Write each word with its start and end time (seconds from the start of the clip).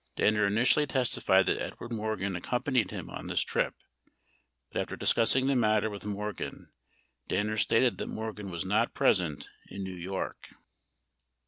Danner 0.15 0.47
initially 0.47 0.87
testified 0.87 1.45
that 1.45 1.61
Edward 1.61 1.91
Morgan 1.91 2.35
accompanied 2.35 2.89
him 2.89 3.07
on 3.07 3.27
this 3.27 3.41
trip, 3.43 3.75
43 3.75 4.11
but 4.73 4.81
after 4.81 4.95
discussing 4.95 5.45
the 5.45 5.55
matter 5.55 5.91
with 5.91 6.05
Morgan, 6.07 6.71
Danner 7.27 7.55
stated 7.57 7.99
that 7.99 8.07
Morgan 8.07 8.49
was 8.49 8.65
not 8.65 8.95
present 8.95 9.47
in 9.67 9.83
New' 9.83 9.91
York. 9.93 10.53